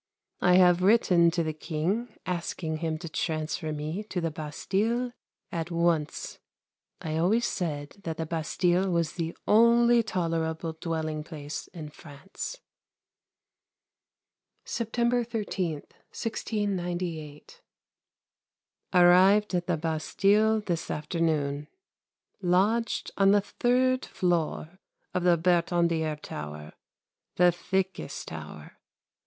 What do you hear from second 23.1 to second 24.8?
on the third floor